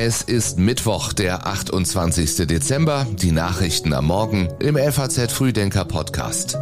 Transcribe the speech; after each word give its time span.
Es 0.00 0.22
ist 0.22 0.60
Mittwoch, 0.60 1.12
der 1.12 1.48
28. 1.48 2.46
Dezember. 2.46 3.04
Die 3.20 3.32
Nachrichten 3.32 3.92
am 3.92 4.06
Morgen 4.06 4.48
im 4.60 4.76
FAZ 4.76 5.32
Frühdenker 5.32 5.84
Podcast. 5.84 6.56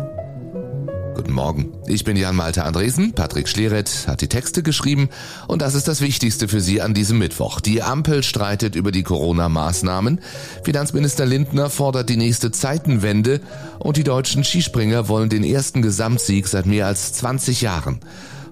Guten 1.15 1.33
Morgen. 1.33 1.75
Ich 1.87 2.03
bin 2.03 2.17
Jan 2.17 2.35
Malte 2.35 2.65
Andresen. 2.65 3.13
Patrick 3.13 3.47
Schleret 3.47 4.07
hat 4.07 4.23
die 4.23 4.29
Texte 4.29 4.63
geschrieben 4.63 5.11
und 5.49 5.61
das 5.61 5.75
ist 5.75 5.87
das 5.87 6.01
Wichtigste 6.01 6.49
für 6.49 6.63
Sie 6.63 6.81
an 6.81 6.95
diesem 6.95 7.19
Mittwoch. 7.19 7.61
Die 7.61 7.83
Ampel 7.83 8.23
streitet 8.23 8.75
über 8.75 8.91
die 8.91 9.03
Corona-Maßnahmen. 9.03 10.23
Finanzminister 10.65 11.27
Lindner 11.27 11.69
fordert 11.69 12.09
die 12.09 12.17
nächste 12.17 12.53
Zeitenwende 12.53 13.43
und 13.79 13.99
die 13.99 14.05
deutschen 14.05 14.45
Skispringer 14.45 15.09
wollen 15.09 15.29
den 15.29 15.45
ersten 15.45 15.83
Gesamtsieg 15.83 16.49
seit 16.49 16.65
mehr 16.65 16.87
als 16.87 17.13
20 17.13 17.61
Jahren. 17.61 18.01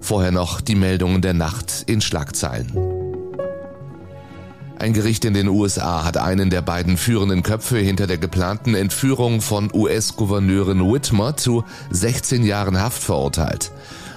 Vorher 0.03 0.31
noch 0.31 0.61
die 0.61 0.75
Meldungen 0.75 1.23
der 1.23 1.33
Nacht 1.33 1.85
in 1.87 2.03
Schlagzeilen. 2.03 2.94
Ein 4.79 4.93
Gericht 4.93 5.25
in 5.25 5.35
den 5.35 5.49
USA 5.49 6.05
hat 6.05 6.17
einen 6.17 6.51
der 6.51 6.61
beiden 6.61 6.97
führenden 6.97 7.43
Köpfe 7.43 7.79
hinter 7.79 8.07
der 8.07 8.19
geplanten 8.19 8.75
Entführung 8.75 9.41
von 9.41 9.71
US-Gouverneurin 9.73 10.81
Whitmer 10.81 11.37
zu 11.37 11.65
16 11.91 12.45
Jahren 12.45 12.81
Haft 12.81 13.03
verurteilt. 13.03 13.71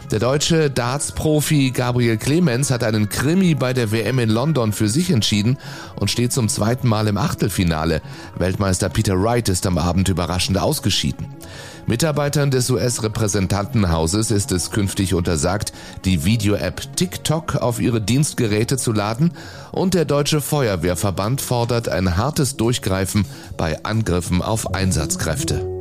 Der 0.10 0.20
deutsche 0.20 0.72
Darts-Profi 0.72 1.72
Gabriel 1.72 2.18
Clemens 2.18 2.72
hat 2.72 2.84
einen 2.84 3.10
Krimi 3.10 3.56
bei 3.56 3.74
der 3.74 3.92
WM 3.92 4.20
in 4.20 4.30
London 4.30 4.72
für 4.72 4.88
sich 4.88 5.12
entschieden 5.12 5.58
und 5.98 6.10
steht 6.10 6.32
zum 6.32 6.48
zweiten 6.48 6.88
Mal 6.88 7.08
im 7.08 7.18
Achtelfinale. 7.18 8.02
Weltmeister 8.38 8.90
Peter 8.90 9.22
Wright 9.22 9.50
ist 9.50 9.68
am 9.68 9.78
Abend 9.78 10.08
überraschend 10.08 10.58
ausgeschieden. 10.58 11.28
Mitarbeitern 11.90 12.52
des 12.52 12.70
US-Repräsentantenhauses 12.70 14.30
ist 14.30 14.52
es 14.52 14.72
künftig 14.72 15.14
untersagt, 15.14 15.72
die 16.04 16.26
Video-App 16.26 16.98
TikTok 16.98 17.56
auf 17.56 17.80
ihre 17.80 18.02
Dienstgeräte 18.02 18.78
zu 18.78 18.92
laden 18.92 19.32
und 19.72 19.94
der 19.94 20.04
Deutsche 20.04 20.42
Feuerwehrverband 20.42 21.40
fordert 21.40 21.88
ein 21.88 22.18
hartes 22.18 22.58
Durchgreifen 22.58 23.26
bei 23.56 23.86
Angriffen 23.86 24.42
auf 24.42 24.74
Einsatzkräfte. 24.76 25.78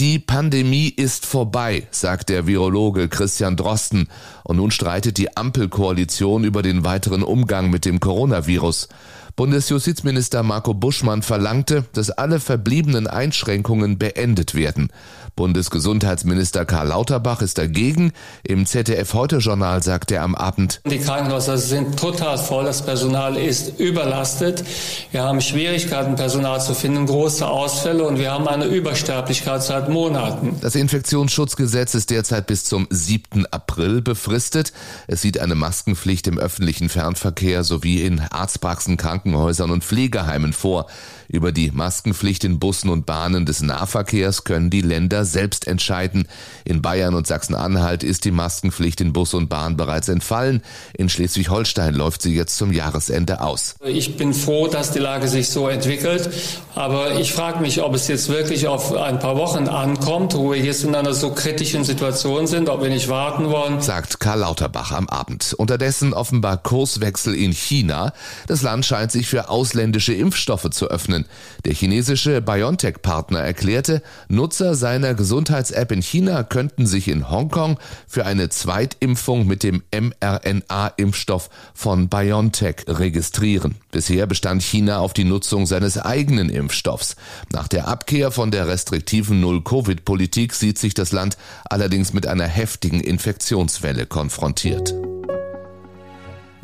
Die 0.00 0.18
Pandemie 0.18 0.88
ist 0.88 1.24
vorbei, 1.24 1.86
sagt 1.92 2.28
der 2.28 2.48
Virologe 2.48 3.08
Christian 3.08 3.56
Drosten, 3.56 4.08
und 4.42 4.56
nun 4.56 4.72
streitet 4.72 5.18
die 5.18 5.36
Ampelkoalition 5.36 6.42
über 6.42 6.62
den 6.62 6.82
weiteren 6.84 7.22
Umgang 7.22 7.70
mit 7.70 7.84
dem 7.84 8.00
Coronavirus. 8.00 8.88
Bundesjustizminister 9.36 10.44
Marco 10.44 10.74
Buschmann 10.74 11.22
verlangte, 11.22 11.84
dass 11.92 12.10
alle 12.10 12.38
verbliebenen 12.38 13.08
Einschränkungen 13.08 13.98
beendet 13.98 14.54
werden. 14.54 14.90
Bundesgesundheitsminister 15.34 16.64
Karl 16.64 16.86
Lauterbach 16.88 17.42
ist 17.42 17.58
dagegen. 17.58 18.12
Im 18.44 18.64
ZDF 18.64 19.12
Heute 19.14 19.38
Journal 19.38 19.82
sagt 19.82 20.12
er 20.12 20.22
am 20.22 20.36
Abend, 20.36 20.80
die 20.88 21.00
Krankenhäuser 21.00 21.58
sind 21.58 21.98
total 21.98 22.38
voll, 22.38 22.64
das 22.64 22.86
Personal 22.86 23.36
ist 23.36 23.80
überlastet. 23.80 24.62
Wir 25.10 25.24
haben 25.24 25.40
Schwierigkeiten, 25.40 26.14
Personal 26.14 26.60
zu 26.60 26.72
finden, 26.72 27.06
große 27.06 27.44
Ausfälle 27.44 28.04
und 28.04 28.20
wir 28.20 28.30
haben 28.30 28.46
eine 28.46 28.66
Übersterblichkeit 28.66 29.64
seit 29.64 29.88
Monaten. 29.88 30.56
Das 30.60 30.76
Infektionsschutzgesetz 30.76 31.94
ist 31.94 32.10
derzeit 32.10 32.46
bis 32.46 32.66
zum 32.66 32.86
7. 32.88 33.46
April 33.46 34.00
befristet. 34.00 34.72
Es 35.08 35.22
sieht 35.22 35.40
eine 35.40 35.56
Maskenpflicht 35.56 36.28
im 36.28 36.38
öffentlichen 36.38 36.88
Fernverkehr 36.88 37.64
sowie 37.64 38.02
in 38.02 38.20
Arztpraxen, 38.20 38.96
Krankenhäusern 38.96 39.23
Krankenhäusern 39.24 39.70
und 39.70 39.82
Pflegeheimen 39.82 40.52
vor. 40.52 40.86
Über 41.28 41.52
die 41.52 41.70
Maskenpflicht 41.70 42.44
in 42.44 42.58
Bussen 42.58 42.90
und 42.90 43.06
Bahnen 43.06 43.46
des 43.46 43.62
Nahverkehrs 43.62 44.44
können 44.44 44.68
die 44.68 44.82
Länder 44.82 45.24
selbst 45.24 45.66
entscheiden. 45.66 46.28
In 46.64 46.82
Bayern 46.82 47.14
und 47.14 47.26
Sachsen-Anhalt 47.26 48.02
ist 48.02 48.26
die 48.26 48.30
Maskenpflicht 48.30 49.00
in 49.00 49.14
Bus 49.14 49.32
und 49.32 49.48
Bahn 49.48 49.76
bereits 49.76 50.08
entfallen. 50.08 50.62
In 50.92 51.08
Schleswig-Holstein 51.08 51.94
läuft 51.94 52.20
sie 52.20 52.34
jetzt 52.34 52.58
zum 52.58 52.72
Jahresende 52.72 53.40
aus. 53.40 53.76
Ich 53.84 54.16
bin 54.16 54.34
froh, 54.34 54.68
dass 54.68 54.92
die 54.92 54.98
Lage 54.98 55.26
sich 55.28 55.48
so 55.48 55.68
entwickelt. 55.68 56.28
Aber 56.74 57.18
ich 57.18 57.32
frage 57.32 57.60
mich, 57.60 57.80
ob 57.80 57.94
es 57.94 58.06
jetzt 58.08 58.28
wirklich 58.28 58.66
auf 58.66 58.94
ein 58.94 59.18
paar 59.18 59.36
Wochen 59.36 59.68
ankommt, 59.68 60.34
wo 60.34 60.52
wir 60.52 60.58
jetzt 60.58 60.84
in 60.84 60.94
einer 60.94 61.14
so 61.14 61.30
kritischen 61.30 61.84
Situation 61.84 62.46
sind, 62.46 62.68
ob 62.68 62.82
wir 62.82 62.90
nicht 62.90 63.08
warten 63.08 63.48
wollen. 63.48 63.80
Sagt 63.80 64.20
Karl 64.20 64.40
Lauterbach 64.40 64.92
am 64.92 65.08
Abend. 65.08 65.54
Unterdessen 65.54 66.12
offenbar 66.12 66.58
Kurswechsel 66.58 67.34
in 67.34 67.52
China. 67.52 68.12
Das 68.46 68.62
Land 68.62 68.84
scheint 68.84 69.10
sich 69.14 69.26
für 69.26 69.48
ausländische 69.48 70.12
Impfstoffe 70.12 70.68
zu 70.70 70.88
öffnen. 70.88 71.24
Der 71.64 71.72
chinesische 71.72 72.42
BioNTech-Partner 72.42 73.38
erklärte, 73.38 74.02
Nutzer 74.28 74.74
seiner 74.74 75.14
Gesundheits-App 75.14 75.90
in 75.90 76.02
China 76.02 76.42
könnten 76.42 76.86
sich 76.86 77.08
in 77.08 77.30
Hongkong 77.30 77.78
für 78.06 78.26
eine 78.26 78.50
Zweitimpfung 78.50 79.46
mit 79.46 79.62
dem 79.62 79.82
mRNA-Impfstoff 79.90 81.48
von 81.72 82.10
BioNTech 82.10 82.84
registrieren. 82.86 83.76
Bisher 83.90 84.26
bestand 84.26 84.62
China 84.62 84.98
auf 84.98 85.14
die 85.14 85.24
Nutzung 85.24 85.66
seines 85.66 85.96
eigenen 85.96 86.50
Impfstoffs. 86.50 87.16
Nach 87.50 87.68
der 87.68 87.88
Abkehr 87.88 88.30
von 88.30 88.50
der 88.50 88.68
restriktiven 88.68 89.40
Null-Covid-Politik 89.40 90.52
sieht 90.52 90.78
sich 90.78 90.92
das 90.92 91.12
Land 91.12 91.38
allerdings 91.64 92.12
mit 92.12 92.26
einer 92.26 92.46
heftigen 92.46 93.00
Infektionswelle 93.00 94.06
konfrontiert. 94.06 94.92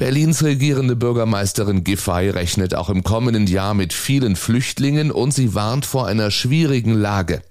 Berlins 0.00 0.43
regierende 0.43 0.97
Bürgermeisterin 0.97 1.84
Giffey 1.84 2.31
rechnet 2.31 2.75
auch 2.75 2.88
im 2.88 3.05
kommenden 3.05 3.47
Jahr 3.47 3.75
mit 3.75 3.93
vielen 3.93 4.34
Flüchtlingen 4.34 5.11
und 5.11 5.34
sie 5.34 5.55
warnt 5.55 5.84
vor 5.84 6.06
einer 6.06 6.31
schwierigen 6.31 6.94
Lage. 6.94 7.43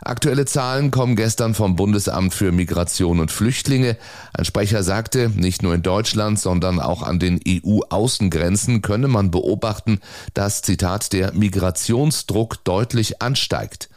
Aktuelle 0.00 0.44
Zahlen 0.44 0.90
kommen 0.90 1.14
gestern 1.14 1.54
vom 1.54 1.76
Bundesamt 1.76 2.34
für 2.34 2.50
Migration 2.50 3.20
und 3.20 3.30
Flüchtlinge. 3.30 3.96
Ein 4.32 4.44
Sprecher 4.44 4.82
sagte, 4.82 5.30
nicht 5.30 5.62
nur 5.62 5.76
in 5.76 5.82
Deutschland, 5.82 6.40
sondern 6.40 6.80
auch 6.80 7.04
an 7.04 7.20
den 7.20 7.38
EU-Außengrenzen 7.46 8.82
könne 8.82 9.06
man 9.06 9.30
beobachten, 9.30 10.00
dass, 10.34 10.60
Zitat, 10.60 11.12
der 11.12 11.32
Migrationsdruck 11.34 12.64
deutlich 12.64 13.22
ansteigt. 13.22 13.90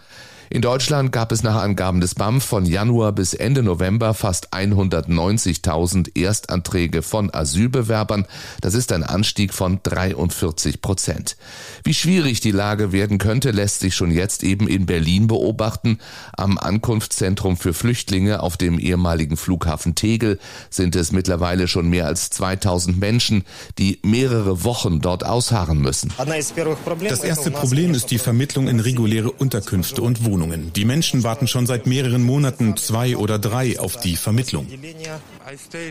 In 0.49 0.61
Deutschland 0.61 1.11
gab 1.11 1.31
es 1.31 1.41
nach 1.41 1.55
Angaben 1.55 2.01
des 2.01 2.13
BAMF 2.13 2.43
von 2.43 2.65
Januar 2.65 3.13
bis 3.13 3.33
Ende 3.33 3.63
November 3.63 4.13
fast 4.13 4.53
190.000 4.53 6.15
Erstanträge 6.15 7.01
von 7.01 7.33
Asylbewerbern. 7.33 8.27
Das 8.61 8.75
ist 8.75 8.91
ein 8.91 9.03
Anstieg 9.03 9.55
von 9.55 9.79
43 9.81 10.81
Prozent. 10.81 11.35
Wie 11.83 11.95
schwierig 11.95 12.41
die 12.41 12.51
Lage 12.51 12.91
werden 12.91 13.17
könnte, 13.17 13.51
lässt 13.51 13.79
sich 13.79 13.95
schon 13.95 14.11
jetzt 14.11 14.43
eben 14.43 14.67
in 14.67 14.85
Berlin 14.85 15.25
beobachten. 15.25 15.97
Am 16.37 16.59
Ankunftszentrum 16.59 17.57
für 17.57 17.73
Flüchtlinge 17.73 18.43
auf 18.43 18.55
dem 18.55 18.77
ehemaligen 18.77 19.37
Flughafen 19.37 19.95
Tegel 19.95 20.37
sind 20.69 20.95
es 20.95 21.11
mittlerweile 21.11 21.67
schon 21.67 21.89
mehr 21.89 22.05
als 22.05 22.29
2000 22.29 22.99
Menschen, 22.99 23.45
die 23.79 23.99
mehrere 24.03 24.63
Wochen 24.63 25.01
dort 25.01 25.25
ausharren 25.25 25.79
müssen. 25.79 26.13
Das 26.17 27.23
erste 27.23 27.49
Problem 27.51 27.95
ist 27.95 28.11
die 28.11 28.19
Vermittlung 28.19 28.67
in 28.67 28.79
reguläre 28.79 29.31
Unterkünfte 29.31 30.03
und 30.03 30.23
Wohnungen. 30.23 30.34
Wohnungen. 30.35 30.73
Die 30.73 30.83
Menschen 30.83 31.23
warten 31.23 31.47
schon 31.47 31.65
seit 31.65 31.87
mehreren 31.87 32.21
Monaten, 32.21 32.75
zwei 32.75 33.15
oder 33.15 33.39
drei, 33.39 33.79
auf 33.79 33.95
die 33.95 34.17
Vermittlung. 34.17 34.67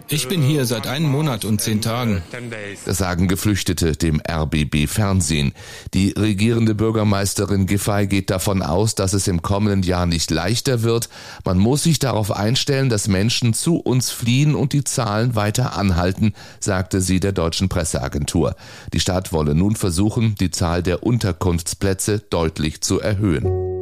Ich 0.08 0.28
bin 0.28 0.42
hier 0.42 0.66
seit 0.66 0.86
einem 0.86 1.10
Monat 1.10 1.46
und 1.46 1.62
zehn 1.62 1.80
Tagen. 1.80 2.22
Das 2.84 2.98
sagen 2.98 3.26
Geflüchtete 3.26 3.92
dem 3.92 4.20
RBB 4.20 4.86
Fernsehen. 4.86 5.54
Die 5.94 6.10
regierende 6.10 6.74
Bürgermeisterin 6.74 7.64
Giffey 7.64 8.06
geht 8.06 8.28
davon 8.28 8.60
aus, 8.60 8.94
dass 8.94 9.14
es 9.14 9.28
im 9.28 9.40
kommenden 9.40 9.82
Jahr 9.82 10.04
nicht 10.04 10.30
leichter 10.30 10.82
wird. 10.82 11.08
Man 11.46 11.56
muss 11.56 11.84
sich 11.84 11.98
darauf 11.98 12.30
einstellen, 12.30 12.90
dass 12.90 13.08
Menschen 13.08 13.54
zu 13.54 13.76
uns 13.76 14.10
fliehen 14.10 14.54
und 14.54 14.74
die 14.74 14.84
Zahlen 14.84 15.34
weiter 15.34 15.74
anhalten, 15.74 16.34
sagte 16.60 17.00
sie 17.00 17.18
der 17.18 17.32
deutschen 17.32 17.70
Presseagentur. 17.70 18.56
Die 18.92 19.00
Stadt 19.00 19.32
wolle 19.32 19.54
nun 19.54 19.74
versuchen, 19.74 20.34
die 20.34 20.50
Zahl 20.50 20.82
der 20.82 21.02
Unterkunftsplätze 21.02 22.18
deutlich 22.28 22.82
zu 22.82 23.00
erhöhen. 23.00 23.73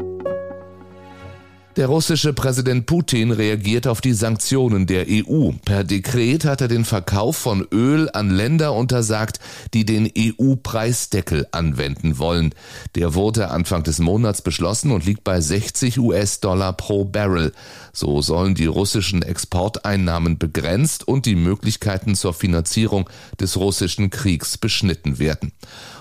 Der 1.77 1.87
russische 1.87 2.35
Präsident 2.35 2.85
Putin 2.85 3.31
reagiert 3.31 3.87
auf 3.87 4.03
die 4.03 4.13
Sanktionen 4.13 4.87
der 4.87 5.07
EU. 5.09 5.53
Per 5.65 5.85
Dekret 5.85 6.45
hat 6.45 6.61
er 6.61 6.69
den 6.69 6.85
Verkauf 6.85 7.39
von 7.39 7.67
Öl 7.73 8.11
an 8.13 8.29
Länder 8.29 8.75
untersagt, 8.75 9.41
die 9.73 9.87
den 9.87 10.11
EU-Preisdeckel 10.15 11.47
anwenden 11.51 12.19
wollen. 12.19 12.55
Der 12.95 13.15
wurde 13.15 13.51
Anfang 13.51 13.85
des 13.85 14.01
Monats 14.01 14.43
beschlossen 14.43 14.91
und 14.91 15.07
liegt 15.07 15.25
bei 15.25 15.41
60 15.41 15.99
US-Dollar 15.99 16.75
pro 16.75 17.07
Barrel. 17.07 17.53
So 17.95 18.21
sollen 18.21 18.55
die 18.55 18.67
russischen 18.67 19.23
Exporteinnahmen 19.23 20.37
begrenzt 20.37 21.09
und 21.09 21.25
die 21.25 21.37
Möglichkeiten 21.37 22.17
zur 22.17 22.35
Finanzierung 22.35 23.09
des 23.41 23.57
russischen 23.57 24.11
Kriegs 24.11 24.59
beschnitten 24.59 25.19
werden. 25.19 25.53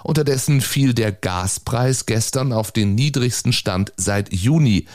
Unterdessen 0.03 0.59
fiel 0.59 0.93
der 0.93 1.13
Gaspreis 1.13 2.05
gestern 2.05 2.51
auf 2.51 2.73
den 2.73 2.93
niedrigsten 2.93 3.53
Stand 3.53 3.93
seit 3.95 4.33
Juni. 4.33 4.85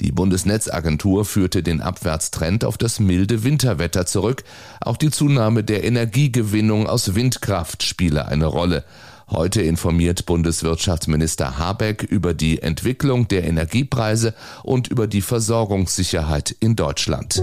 Die 0.00 0.12
Bundesnetzagentur 0.12 1.24
führte 1.24 1.62
den 1.62 1.80
Abwärtstrend 1.80 2.64
auf 2.64 2.76
das 2.76 3.00
milde 3.00 3.44
Winterwetter 3.44 4.06
zurück. 4.06 4.44
Auch 4.80 4.96
die 4.96 5.10
Zunahme 5.10 5.64
der 5.64 5.84
Energiegewinnung 5.84 6.86
aus 6.86 7.14
Windkraft 7.14 7.82
spiele 7.82 8.28
eine 8.28 8.46
Rolle. 8.46 8.84
Heute 9.28 9.62
informiert 9.62 10.26
Bundeswirtschaftsminister 10.26 11.58
Habeck 11.58 12.04
über 12.04 12.32
die 12.32 12.62
Entwicklung 12.62 13.26
der 13.26 13.44
Energiepreise 13.44 14.34
und 14.62 14.86
über 14.86 15.08
die 15.08 15.22
Versorgungssicherheit 15.22 16.54
in 16.60 16.76
Deutschland. 16.76 17.42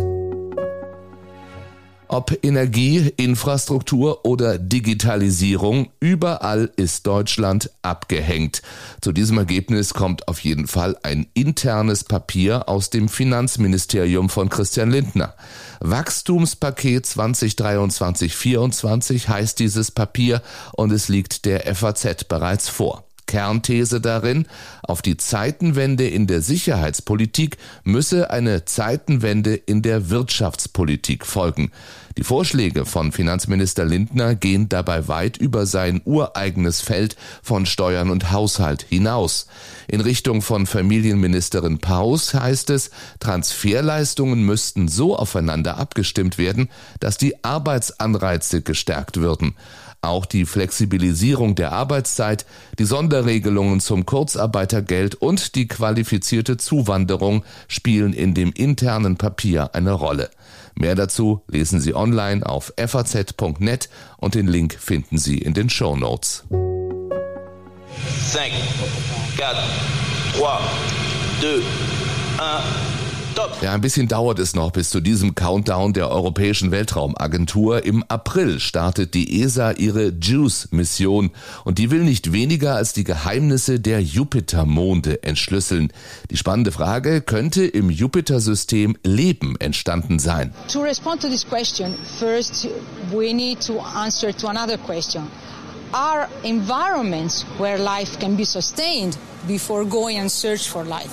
Ob 2.08 2.38
Energie, 2.44 3.12
Infrastruktur 3.18 4.26
oder 4.26 4.58
Digitalisierung, 4.60 5.90
überall 6.00 6.72
ist 6.76 7.08
Deutschland 7.08 7.72
abgehängt. 7.82 8.62
Zu 9.02 9.14
diesem 9.14 9.38
Ergebnis 9.38 9.94
kommt 9.94 10.28
auf 10.28 10.40
jeden 10.40 10.68
Fall 10.68 10.98
ein 11.04 11.28
internes 11.34 12.04
Papier 12.04 12.68
aus 12.70 12.90
dem 12.90 13.08
Finanzministerium 13.10 14.30
von 14.30 14.50
Christian 14.50 14.92
Lindner. 14.92 15.36
Wachstumspaket 15.80 17.06
2023-24 17.06 19.28
heißt 19.28 19.60
dieses 19.60 19.92
Papier 19.92 20.42
und 20.74 20.92
es 20.92 21.10
liegt 21.10 21.46
der 21.46 21.76
FAZ 21.76 22.24
bereits 22.26 22.70
vor. 22.70 23.06
Kernthese 23.26 24.02
darin, 24.02 24.48
auf 24.84 25.02
die 25.02 25.18
Zeitenwende 25.18 26.08
in 26.08 26.28
der 26.28 26.42
Sicherheitspolitik 26.42 27.58
müsse 27.84 28.30
eine 28.30 28.66
Zeitenwende 28.66 29.56
in 29.56 29.82
der 29.82 30.10
Wirtschaftspolitik 30.10 31.26
folgen. 31.26 31.72
Die 32.18 32.24
Vorschläge 32.24 32.86
von 32.86 33.12
Finanzminister 33.12 33.86
Lindner 33.86 34.36
gehen 34.36 34.70
dabei 34.70 35.08
weit 35.08 35.38
über 35.38 35.66
sein 35.66 36.00
ureigenes 36.06 36.82
Feld 36.82 37.16
von 37.42 37.66
Steuern 37.66 38.12
und 38.12 38.32
Haushalt 38.32 38.86
hinaus. 38.88 39.48
In 39.88 40.00
Richtung 40.00 40.44
von 40.44 40.68
Familienministerin 40.68 41.80
Paus 41.80 42.36
heißt 42.36 42.70
es, 42.70 42.92
Transferleistungen 43.20 44.44
müssten 44.44 44.88
so 44.88 45.18
aufeinander 45.18 45.78
abgestimmt 45.78 46.38
werden, 46.38 46.70
dass 47.00 47.18
die 47.18 47.44
Arbeitsanreize 47.44 48.62
gestärkt 48.62 49.18
würden. 49.18 49.56
Auch 50.04 50.26
die 50.26 50.46
Flexibilisierung 50.46 51.56
der 51.56 51.72
Arbeitszeit, 51.72 52.46
die 52.78 52.84
Sonderregelungen 52.84 53.80
zum 53.80 54.06
Kurzarbeitergeld 54.06 55.16
und 55.16 55.56
die 55.56 55.66
qualifizierte 55.70 56.58
Zuwanderung 56.58 57.46
spielen 57.70 58.12
in 58.12 58.34
dem 58.34 58.52
internen 58.52 59.16
Papier 59.16 59.74
eine 59.74 59.94
Rolle. 59.94 60.30
Mehr 60.76 60.96
dazu 60.96 61.42
lesen 61.48 61.80
Sie 61.80 61.96
online 61.96 62.46
auf 62.46 62.74
faz.net 62.76 63.90
und 64.18 64.36
den 64.36 64.48
Link 64.48 64.74
finden 64.78 65.18
Sie 65.18 65.38
in 65.38 65.54
den 65.54 65.70
Show 65.70 65.96
Notes. 65.96 66.44
5, 66.50 68.44
4, 69.38 69.46
3, 69.46 69.56
2, 70.38 70.60
1. 72.40 73.03
Ja, 73.62 73.74
ein 73.74 73.82
bisschen 73.82 74.08
dauert 74.08 74.40
es 74.40 74.56
noch 74.56 74.72
bis 74.72 74.90
zu 74.90 75.00
diesem 75.00 75.36
Countdown 75.36 75.94
der 75.94 76.10
Europäischen 76.10 76.72
Weltraumagentur. 76.72 77.86
Im 77.86 78.04
April 78.08 78.60
startet 78.60 79.14
die 79.14 79.42
ESA 79.42 79.72
ihre 79.72 80.10
JUICE-Mission 80.10 81.32
und 81.64 81.78
die 81.78 81.90
will 81.90 82.04
nicht 82.04 82.34
weniger 82.34 82.76
als 82.76 82.94
die 82.94 83.04
Geheimnisse 83.04 83.80
der 83.80 84.02
Jupitermonde 84.02 85.24
entschlüsseln. 85.24 85.92
Die 86.30 86.38
spannende 86.38 86.72
Frage, 86.72 87.22
könnte 87.22 87.66
im 87.66 87.90
Jupiter-System 87.90 88.98
Leben 89.04 89.56
entstanden 89.60 90.20
sein? 90.20 90.54
To 90.72 90.82
respond 90.82 91.22
to 91.22 91.30
this 91.30 91.48
question, 91.48 91.96
first 92.20 92.68
we 93.12 93.34
need 93.34 93.60
to 93.66 93.80
answer 93.80 94.36
to 94.36 94.48
another 94.48 94.78
question. 94.78 95.24
Are 95.92 96.28
environments 96.44 97.46
where 97.58 97.78
life 97.78 98.20
can 98.20 98.36
be 98.36 98.46
sustained 98.46 99.18
before 99.48 99.86
going 99.86 100.20
and 100.20 100.32
search 100.32 100.70
for 100.70 100.84
life. 100.84 101.10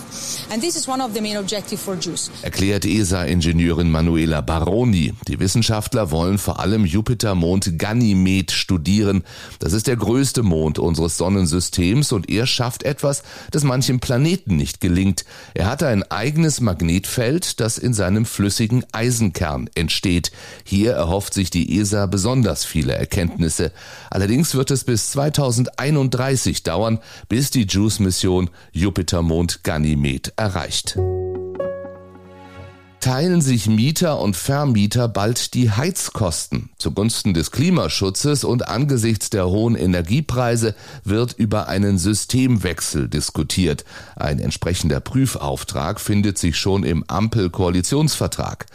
And 0.50 0.62
this 0.62 0.77
is 0.77 0.88
one 0.88 1.03
of 1.03 1.15
the 1.15 1.21
main 1.21 1.37
objectives 1.37 1.82
for 1.82 1.97
JUICE. 1.97 2.31
Erklärt 2.43 2.85
ESA-Ingenieurin 2.85 3.91
Manuela 3.91 4.41
Baroni. 4.41 5.15
Die 5.29 5.38
Wissenschaftler 5.38 6.11
wollen 6.11 6.38
vor 6.38 6.61
allem 6.61 6.85
Jupitermond 6.85 7.79
Ganymed 7.79 8.50
studieren. 8.50 9.25
Das 9.59 9.73
ist 9.73 9.87
der 9.87 9.97
größte 9.97 10.43
Mond 10.43 10.79
unseres 10.79 11.17
Sonnensystems 11.17 12.12
und 12.12 12.29
er 12.29 12.47
schafft 12.47 12.82
etwas, 12.85 13.23
das 13.50 13.65
manchem 13.65 14.00
Planeten 14.00 14.56
nicht 14.56 14.81
gelingt. 14.81 15.25
Er 15.55 15.67
hat 15.67 15.83
ein 15.83 16.03
eigenes 16.11 16.61
Magnetfeld, 16.61 17.61
das 17.61 17.79
in 17.79 17.94
seinem 17.94 18.25
flüssigen 18.25 18.85
Eisenkern 18.93 19.69
entsteht. 19.75 20.31
Hier 20.65 20.93
erhofft 20.93 21.35
sich 21.35 21.50
die 21.50 21.79
ESA 21.79 22.06
besonders 22.06 22.65
viele 22.65 22.94
Erkenntnisse. 22.94 23.73
Allerdings 24.11 24.55
wird 24.55 24.71
es 24.71 24.85
bis 24.85 25.11
2031 25.11 26.62
dauern, 26.62 26.99
bis 27.29 27.50
die 27.50 27.65
JUICE-Mission 27.65 28.19
Mission 28.20 28.50
Jupitermond 28.72 29.64
Ganymed 29.64 30.34
erreicht. 30.37 30.99
Teilen 33.00 33.41
sich 33.41 33.67
Mieter 33.67 34.20
und 34.20 34.37
Vermieter 34.37 35.08
bald 35.08 35.55
die 35.55 35.70
Heizkosten. 35.70 36.69
Zugunsten 36.76 37.32
des 37.32 37.50
Klimaschutzes 37.50 38.44
und 38.44 38.69
angesichts 38.69 39.31
der 39.31 39.49
hohen 39.49 39.75
Energiepreise 39.75 40.75
wird 41.02 41.32
über 41.32 41.67
einen 41.69 41.97
Systemwechsel 41.97 43.08
diskutiert. 43.08 43.87
Ein 44.17 44.38
entsprechender 44.38 45.00
Prüfauftrag 45.00 45.99
findet 45.99 46.37
sich 46.37 46.58
schon 46.58 46.85
im 46.85 47.02
Ampel-Koalitionsvertrag. 47.08 48.67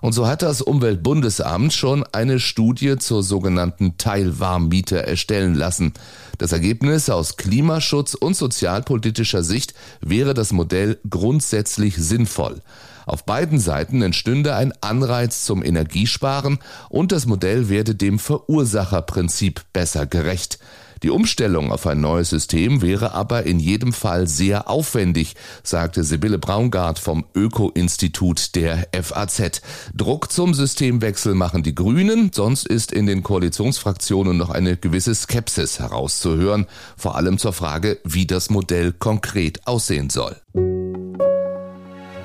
Und 0.00 0.14
so 0.14 0.26
hat 0.26 0.40
das 0.40 0.62
Umweltbundesamt 0.62 1.74
schon 1.74 2.04
eine 2.10 2.40
Studie 2.40 2.96
zur 2.96 3.22
sogenannten 3.22 3.98
Teilwarmmiete 3.98 5.06
erstellen 5.06 5.54
lassen. 5.54 5.92
Das 6.38 6.52
Ergebnis 6.52 7.10
aus 7.10 7.36
Klimaschutz 7.36 8.14
und 8.14 8.34
sozialpolitischer 8.34 9.42
Sicht 9.42 9.74
wäre 10.00 10.32
das 10.32 10.52
Modell 10.52 10.98
grundsätzlich 11.08 11.96
sinnvoll. 11.96 12.62
Auf 13.06 13.24
beiden 13.24 13.58
Seiten 13.58 14.02
entstünde 14.02 14.54
ein 14.54 14.72
Anreiz 14.80 15.44
zum 15.44 15.62
Energiesparen 15.64 16.58
und 16.88 17.12
das 17.12 17.26
Modell 17.26 17.68
werde 17.68 17.94
dem 17.94 18.18
Verursacherprinzip 18.18 19.62
besser 19.72 20.06
gerecht. 20.06 20.58
Die 21.04 21.10
Umstellung 21.10 21.70
auf 21.70 21.86
ein 21.86 22.00
neues 22.00 22.30
System 22.30 22.80
wäre 22.80 23.12
aber 23.12 23.44
in 23.44 23.60
jedem 23.60 23.92
Fall 23.92 24.26
sehr 24.26 24.70
aufwendig, 24.70 25.34
sagte 25.62 26.02
Sibylle 26.02 26.38
Braungart 26.38 26.98
vom 26.98 27.26
Öko-Institut 27.34 28.54
der 28.54 28.88
FAZ. 28.98 29.60
Druck 29.94 30.32
zum 30.32 30.54
Systemwechsel 30.54 31.34
machen 31.34 31.62
die 31.62 31.74
Grünen, 31.74 32.30
sonst 32.32 32.66
ist 32.66 32.90
in 32.90 33.04
den 33.04 33.22
Koalitionsfraktionen 33.22 34.38
noch 34.38 34.48
eine 34.48 34.78
gewisse 34.78 35.14
Skepsis 35.14 35.78
herauszuhören, 35.78 36.64
vor 36.96 37.16
allem 37.16 37.36
zur 37.36 37.52
Frage, 37.52 37.98
wie 38.04 38.26
das 38.26 38.48
Modell 38.48 38.92
konkret 38.92 39.66
aussehen 39.66 40.08
soll. 40.08 40.36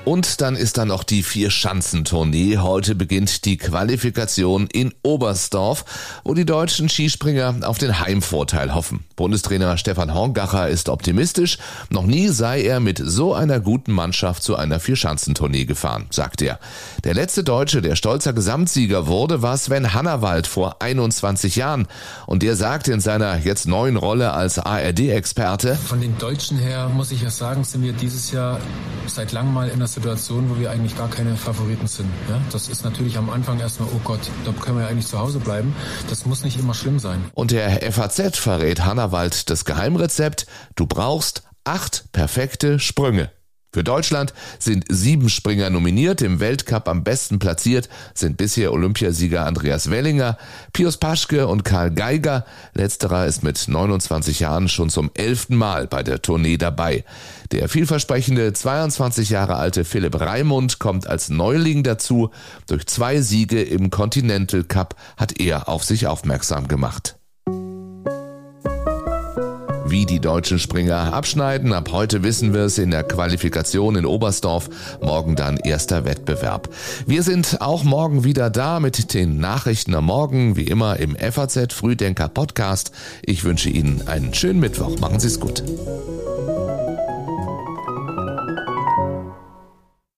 Und 0.06 0.40
dann 0.40 0.56
ist 0.56 0.78
da 0.78 0.86
noch 0.86 1.04
die 1.04 1.22
Vier-Schanzentournee. 1.22 2.56
Heute 2.56 2.94
beginnt 2.94 3.44
die 3.44 3.58
Qualifikation 3.58 4.66
in 4.66 4.94
Oberstdorf, 5.02 5.84
wo 6.24 6.32
die 6.32 6.46
deutschen 6.46 6.88
Skispringer 6.88 7.56
auf 7.64 7.76
den 7.76 8.00
Heimvorteil 8.00 8.74
hoffen. 8.74 9.04
Bundestrainer 9.14 9.76
Stefan 9.76 10.14
Horngacher 10.14 10.70
ist 10.70 10.88
optimistisch. 10.88 11.58
Noch 11.90 12.06
nie 12.06 12.28
sei 12.28 12.62
er 12.62 12.80
mit 12.80 13.00
so 13.04 13.34
einer 13.34 13.60
guten 13.60 13.92
Mannschaft 13.92 14.42
zu 14.42 14.56
einer 14.56 14.80
Vier-Schanzentournee 14.80 15.66
gefahren, 15.66 16.06
sagt 16.10 16.40
er. 16.40 16.58
Der 17.04 17.12
letzte 17.12 17.44
Deutsche, 17.44 17.82
der 17.82 17.94
stolzer 17.94 18.32
Gesamtsieger 18.32 19.06
wurde, 19.06 19.42
war 19.42 19.58
Sven 19.58 19.92
Hannawald 19.92 20.46
vor 20.46 20.80
21 20.80 21.56
Jahren. 21.56 21.86
Und 22.26 22.42
der 22.42 22.56
sagt 22.56 22.88
in 22.88 23.00
seiner 23.00 23.36
jetzt 23.36 23.68
neuen 23.68 23.98
Rolle 23.98 24.32
als 24.32 24.58
ARD-Experte, 24.58 25.76
Von 25.76 26.00
den 26.00 26.16
Deutschen 26.16 26.58
her 26.58 26.88
muss 26.88 27.12
ich 27.12 27.20
ja 27.20 27.30
sagen, 27.30 27.64
sind 27.64 27.82
wir 27.82 27.92
dieses 27.92 28.30
Jahr 28.30 28.58
seit 29.06 29.32
langem 29.32 29.52
mal 29.52 29.68
in 29.68 29.78
der 29.78 29.89
Situation, 29.90 30.50
wo 30.50 30.58
wir 30.58 30.70
eigentlich 30.70 30.96
gar 30.96 31.08
keine 31.10 31.36
Favoriten 31.36 31.86
sind. 31.86 32.08
Ja? 32.28 32.40
Das 32.52 32.68
ist 32.68 32.84
natürlich 32.84 33.18
am 33.18 33.30
Anfang 33.30 33.60
erstmal, 33.60 33.88
oh 33.94 34.00
Gott, 34.04 34.20
da 34.44 34.52
können 34.52 34.78
wir 34.78 34.86
eigentlich 34.86 35.06
zu 35.06 35.18
Hause 35.18 35.38
bleiben. 35.38 35.74
Das 36.08 36.26
muss 36.26 36.44
nicht 36.44 36.58
immer 36.58 36.74
schlimm 36.74 36.98
sein. 36.98 37.24
Und 37.34 37.50
der 37.50 37.92
FAZ 37.92 38.38
verrät 38.38 38.84
Hannawald 38.84 39.50
das 39.50 39.64
Geheimrezept. 39.64 40.46
Du 40.76 40.86
brauchst 40.86 41.42
acht 41.64 42.04
perfekte 42.12 42.78
Sprünge. 42.78 43.30
Für 43.72 43.84
Deutschland 43.84 44.34
sind 44.58 44.84
sieben 44.88 45.28
Springer 45.28 45.70
nominiert. 45.70 46.22
Im 46.22 46.40
Weltcup 46.40 46.88
am 46.88 47.04
besten 47.04 47.38
platziert 47.38 47.88
sind 48.14 48.36
bisher 48.36 48.72
Olympiasieger 48.72 49.46
Andreas 49.46 49.90
Wellinger, 49.90 50.36
Pius 50.72 50.96
Paschke 50.96 51.46
und 51.46 51.64
Karl 51.64 51.92
Geiger. 51.92 52.44
Letzterer 52.74 53.26
ist 53.26 53.44
mit 53.44 53.68
29 53.68 54.40
Jahren 54.40 54.68
schon 54.68 54.90
zum 54.90 55.12
elften 55.14 55.54
Mal 55.54 55.86
bei 55.86 56.02
der 56.02 56.20
Tournee 56.20 56.56
dabei. 56.56 57.04
Der 57.52 57.68
vielversprechende 57.68 58.52
22 58.52 59.30
Jahre 59.30 59.54
alte 59.54 59.84
Philipp 59.84 60.20
Raimund 60.20 60.80
kommt 60.80 61.06
als 61.06 61.28
Neuling 61.28 61.84
dazu. 61.84 62.30
Durch 62.66 62.88
zwei 62.88 63.20
Siege 63.20 63.62
im 63.62 63.90
Continental 63.90 64.64
Cup 64.64 64.96
hat 65.16 65.38
er 65.38 65.68
auf 65.68 65.84
sich 65.84 66.08
aufmerksam 66.08 66.66
gemacht 66.66 67.19
wie 69.90 70.06
die 70.06 70.20
deutschen 70.20 70.58
Springer 70.58 71.12
abschneiden. 71.12 71.72
Ab 71.72 71.90
heute 71.92 72.22
wissen 72.22 72.54
wir 72.54 72.62
es 72.62 72.78
in 72.78 72.90
der 72.90 73.02
Qualifikation 73.02 73.96
in 73.96 74.06
Oberstdorf. 74.06 74.70
Morgen 75.02 75.36
dann 75.36 75.56
erster 75.56 76.04
Wettbewerb. 76.04 76.68
Wir 77.06 77.22
sind 77.22 77.60
auch 77.60 77.82
morgen 77.82 78.24
wieder 78.24 78.50
da 78.50 78.80
mit 78.80 79.14
den 79.14 79.38
Nachrichten 79.38 79.94
am 79.94 80.06
Morgen, 80.06 80.56
wie 80.56 80.64
immer 80.64 80.98
im 80.98 81.16
FAZ 81.16 81.72
Frühdenker 81.72 82.28
Podcast. 82.28 82.92
Ich 83.22 83.44
wünsche 83.44 83.70
Ihnen 83.70 84.06
einen 84.06 84.32
schönen 84.32 84.60
Mittwoch. 84.60 84.98
Machen 85.00 85.18
Sie 85.18 85.26
es 85.26 85.40
gut. 85.40 85.62